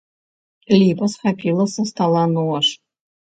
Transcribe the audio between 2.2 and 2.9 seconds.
нож.